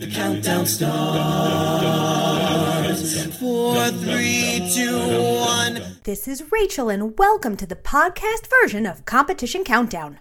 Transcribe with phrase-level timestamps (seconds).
[0.00, 0.90] The countdown starts.
[3.36, 5.98] Four, three, two, one.
[6.04, 10.20] This is Rachel, and welcome to the podcast version of Competition Countdown.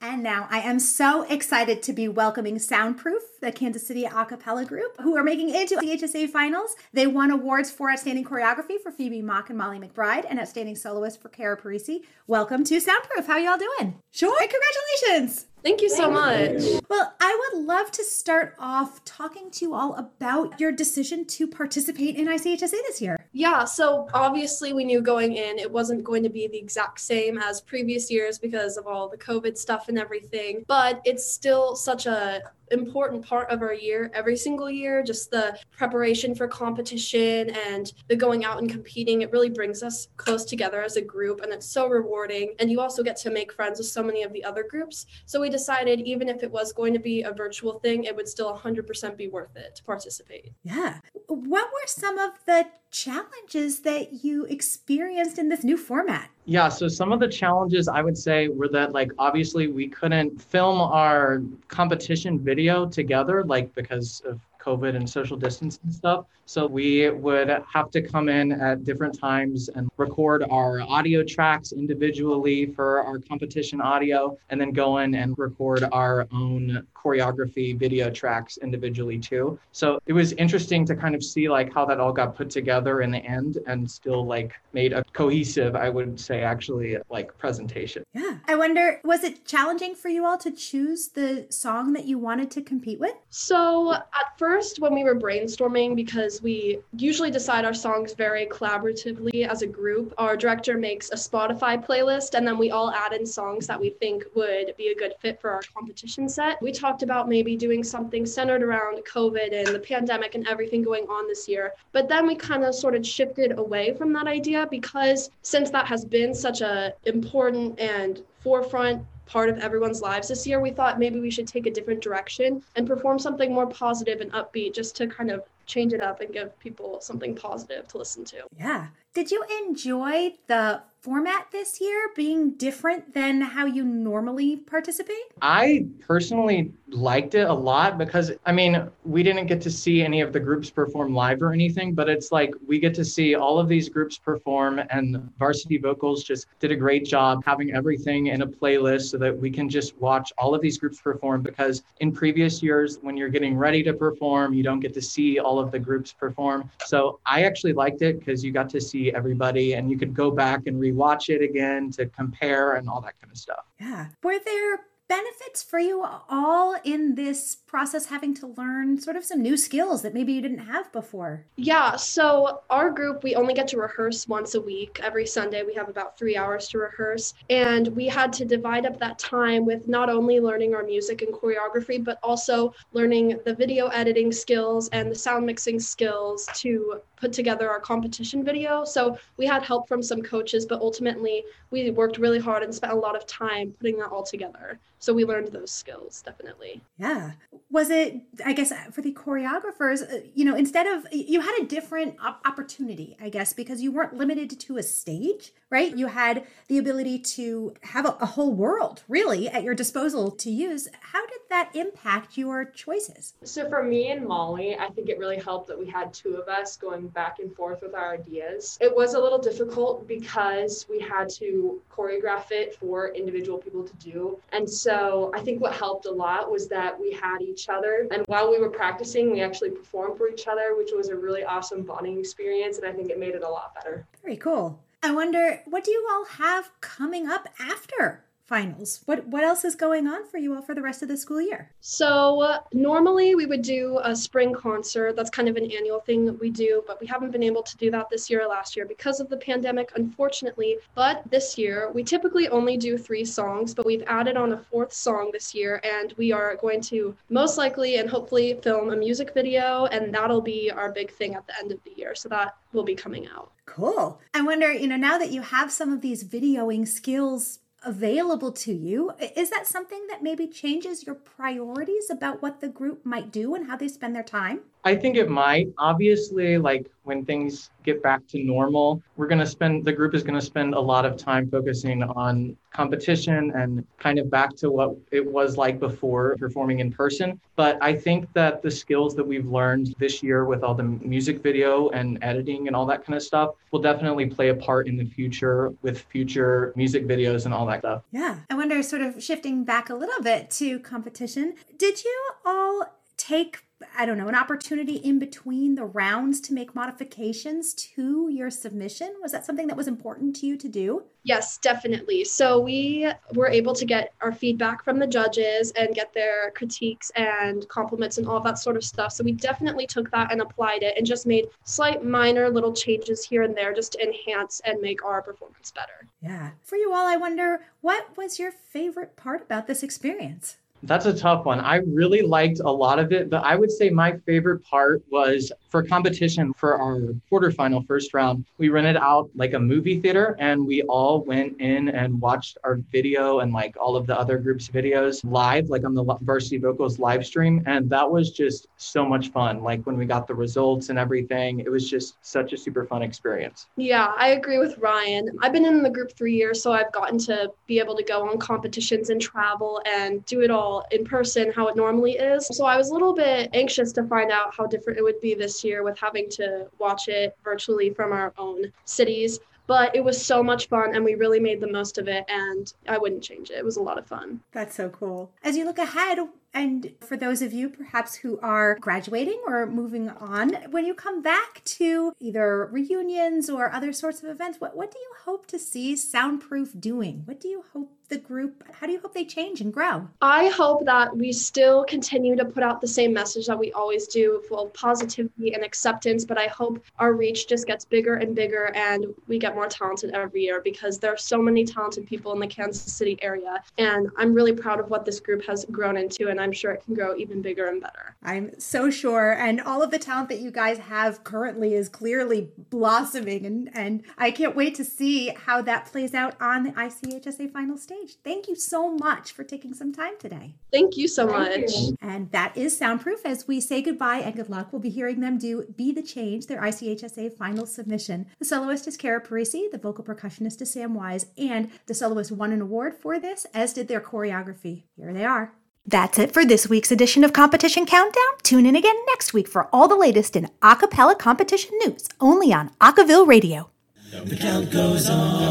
[0.00, 4.64] And now I am so excited to be welcoming Soundproof, the Kansas City a cappella
[4.64, 6.74] group, who are making it into the HSA finals.
[6.92, 11.20] They won awards for Outstanding Choreography for Phoebe Mock and Molly McBride and Outstanding Soloist
[11.20, 12.00] for Kara Parisi.
[12.26, 13.26] Welcome to Soundproof.
[13.26, 13.96] How y'all doing?
[14.10, 14.36] Sure.
[14.38, 15.46] Congratulations.
[15.62, 16.62] Thank you so much.
[16.88, 21.46] Well, I would love to start off talking to you all about your decision to
[21.48, 23.18] participate in ICHSA this year.
[23.32, 27.38] Yeah, so obviously we knew going in it wasn't going to be the exact same
[27.38, 32.06] as previous years because of all the COVID stuff and everything, but it's still such
[32.06, 37.92] a important part of our year every single year just the preparation for competition and
[38.08, 41.52] the going out and competing it really brings us close together as a group and
[41.52, 44.42] it's so rewarding and you also get to make friends with so many of the
[44.42, 48.04] other groups so we decided even if it was going to be a virtual thing
[48.04, 51.00] it would still 100% be worth it to participate Yeah.
[51.26, 56.30] What were some of the challenges that you experienced in this new format?
[56.46, 60.40] Yeah, so some of the challenges I would say were that like obviously we couldn't
[60.40, 66.26] film our competition video together like because of COVID and social distance and stuff.
[66.46, 71.72] So we would have to come in at different times and record our audio tracks
[71.72, 78.10] individually for our competition audio and then go in and record our own choreography video
[78.10, 79.58] tracks individually too.
[79.72, 83.02] So it was interesting to kind of see like how that all got put together
[83.02, 88.04] in the end and still like made a cohesive, I would say actually like presentation.
[88.14, 88.38] Yeah.
[88.46, 92.50] I wonder, was it challenging for you all to choose the song that you wanted
[92.52, 93.14] to compete with?
[93.30, 99.46] So, at first, when we were brainstorming, because we usually decide our songs very collaboratively
[99.46, 103.26] as a group, our director makes a Spotify playlist, and then we all add in
[103.26, 106.60] songs that we think would be a good fit for our competition set.
[106.62, 111.04] We talked about maybe doing something centered around COVID and the pandemic and everything going
[111.04, 114.66] on this year, but then we kind of sort of shifted away from that idea
[114.70, 120.46] because since that has been such a important and forefront part of everyone's lives this
[120.46, 124.20] year, we thought maybe we should take a different direction and perform something more positive
[124.20, 127.98] and upbeat just to kind of change it up and give people something positive to
[127.98, 128.38] listen to.
[128.58, 128.86] Yeah.
[129.18, 135.16] Did you enjoy the format this year being different than how you normally participate?
[135.40, 140.20] I personally liked it a lot because I mean, we didn't get to see any
[140.20, 143.58] of the groups perform live or anything, but it's like we get to see all
[143.58, 148.42] of these groups perform and Varsity Vocals just did a great job having everything in
[148.42, 152.10] a playlist so that we can just watch all of these groups perform because in
[152.10, 155.70] previous years when you're getting ready to perform, you don't get to see all of
[155.70, 156.68] the groups perform.
[156.84, 160.30] So I actually liked it because you got to see everybody and you could go
[160.30, 163.64] back and rewatch it again to compare and all that kind of stuff.
[163.80, 164.06] Yeah.
[164.22, 169.42] Were there benefits for you all in this process having to learn sort of some
[169.42, 171.44] new skills that maybe you didn't have before?
[171.56, 175.00] Yeah, so our group, we only get to rehearse once a week.
[175.02, 177.34] Every Sunday, we have about three hours to rehearse.
[177.50, 181.32] And we had to divide up that time with not only learning our music and
[181.32, 187.32] choreography, but also learning the video editing skills and the sound mixing skills to put
[187.32, 188.84] together our competition video.
[188.84, 192.92] So we had help from some coaches, but ultimately, we worked really hard and spent
[192.92, 194.78] a lot of time putting that all together.
[194.98, 196.80] So we learned those skills definitely.
[196.98, 197.32] Yeah.
[197.70, 201.66] Was it, I guess, for the choreographers, uh, you know, instead of, you had a
[201.66, 205.94] different opportunity, I guess, because you weren't limited to a stage, right?
[205.94, 210.50] You had the ability to have a, a whole world really at your disposal to
[210.50, 210.88] use.
[211.00, 213.34] How did that impact your choices?
[213.44, 216.48] So for me and Molly, I think it really helped that we had two of
[216.48, 218.78] us going back and forth with our ideas.
[218.80, 223.94] It was a little difficult because we had to choreograph it for individual people to
[223.96, 224.40] do.
[224.52, 228.06] And so I think what helped a lot was that we had each other.
[228.10, 231.44] And while we were practicing, we actually performed for each other, which was a really
[231.44, 232.78] awesome bonding experience.
[232.78, 234.06] And I think it made it a lot better.
[234.22, 234.78] Very cool.
[235.02, 239.02] I wonder, what do you all have coming up after finals?
[239.04, 241.40] What what else is going on for you all for the rest of the school
[241.40, 241.70] year?
[241.80, 245.14] So uh, normally we would do a spring concert.
[245.14, 247.76] That's kind of an annual thing that we do, but we haven't been able to
[247.76, 250.78] do that this year or last year because of the pandemic, unfortunately.
[250.94, 254.94] But this year we typically only do three songs, but we've added on a fourth
[254.94, 259.34] song this year, and we are going to most likely and hopefully film a music
[259.34, 262.14] video, and that'll be our big thing at the end of the year.
[262.14, 263.52] So that will be coming out.
[263.66, 264.18] Cool.
[264.32, 268.72] I wonder, you know, now that you have some of these videoing skills available to
[268.72, 273.54] you, is that something that maybe changes your priorities about what the group might do
[273.54, 274.60] and how they spend their time?
[274.84, 275.68] I think it might.
[275.78, 280.22] Obviously, like when things get back to normal, we're going to spend, the group is
[280.22, 284.70] going to spend a lot of time focusing on competition and kind of back to
[284.70, 287.40] what it was like before performing in person.
[287.56, 291.42] But I think that the skills that we've learned this year with all the music
[291.42, 294.96] video and editing and all that kind of stuff will definitely play a part in
[294.96, 298.02] the future with future music videos and all that stuff.
[298.12, 298.40] Yeah.
[298.50, 302.86] I wonder, sort of shifting back a little bit to competition, did you all
[303.16, 303.64] take
[303.96, 309.14] I don't know, an opportunity in between the rounds to make modifications to your submission?
[309.22, 311.04] Was that something that was important to you to do?
[311.22, 312.24] Yes, definitely.
[312.24, 317.10] So we were able to get our feedback from the judges and get their critiques
[317.16, 319.12] and compliments and all that sort of stuff.
[319.12, 323.24] So we definitely took that and applied it and just made slight minor little changes
[323.24, 326.08] here and there just to enhance and make our performance better.
[326.22, 326.50] Yeah.
[326.62, 330.56] For you all, I wonder what was your favorite part about this experience?
[330.82, 331.60] That's a tough one.
[331.60, 335.50] I really liked a lot of it, but I would say my favorite part was
[335.70, 338.44] for competition for our quarterfinal first round.
[338.58, 342.76] We rented out like a movie theater and we all went in and watched our
[342.92, 346.98] video and like all of the other groups' videos live, like on the Varsity Vocals
[346.98, 347.62] live stream.
[347.66, 349.62] And that was just so much fun.
[349.62, 353.02] Like when we got the results and everything, it was just such a super fun
[353.02, 353.66] experience.
[353.76, 355.30] Yeah, I agree with Ryan.
[355.42, 358.28] I've been in the group three years, so I've gotten to be able to go
[358.28, 362.46] on competitions and travel and do it all in person how it normally is.
[362.52, 365.34] So I was a little bit anxious to find out how different it would be
[365.34, 370.20] this year with having to watch it virtually from our own cities but it was
[370.20, 373.50] so much fun and we really made the most of it and I wouldn't change
[373.50, 373.58] it.
[373.58, 374.40] It was a lot of fun.
[374.50, 375.30] That's so cool.
[375.44, 376.18] As you look ahead,
[376.54, 381.22] and for those of you perhaps who are graduating or moving on, when you come
[381.22, 385.58] back to either reunions or other sorts of events, what, what do you hope to
[385.58, 387.22] see Soundproof doing?
[387.26, 390.08] What do you hope the group, how do you hope they change and grow?
[390.22, 394.06] I hope that we still continue to put out the same message that we always
[394.06, 398.34] do full of positivity and acceptance, but I hope our reach just gets bigger and
[398.34, 402.32] bigger and we get more talented every year because there are so many talented people
[402.32, 403.62] in the Kansas City area.
[403.76, 406.28] And I'm really proud of what this group has grown into.
[406.28, 408.14] And and I'm sure it can grow even bigger and better.
[408.22, 409.32] I'm so sure.
[409.32, 413.44] And all of the talent that you guys have currently is clearly blossoming.
[413.44, 417.76] And, and I can't wait to see how that plays out on the ICHSA final
[417.76, 418.16] stage.
[418.22, 420.54] Thank you so much for taking some time today.
[420.72, 421.72] Thank you so Thank much.
[421.74, 421.96] You.
[422.00, 423.26] And that is Soundproof.
[423.26, 426.46] As we say goodbye and good luck, we'll be hearing them do Be the Change,
[426.46, 428.26] their ICHSA final submission.
[428.38, 432.52] The soloist is Kara Parisi, the vocal percussionist is Sam Wise, and the soloist won
[432.52, 434.84] an award for this, as did their choreography.
[434.96, 435.52] Here they are.
[435.88, 438.22] That's it for this week's edition of Competition Countdown.
[438.42, 442.68] Tune in again next week for all the latest in acapella competition news, only on
[442.78, 443.70] Acaville Radio.
[444.12, 445.48] The count goes on.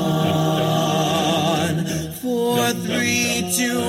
[2.22, 3.82] Four, three, two,